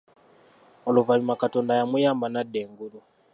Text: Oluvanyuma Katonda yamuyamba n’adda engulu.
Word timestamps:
Oluvanyuma 0.87 1.39
Katonda 1.41 1.77
yamuyamba 1.79 2.25
n’adda 2.29 2.59
engulu. 2.65 2.99